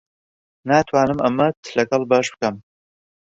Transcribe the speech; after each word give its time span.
ناتوانم 0.69 1.19
ئەمەت 1.27 1.57
لەگەڵ 1.79 2.01
بەش 2.13 2.27
بکەم. 2.37 2.55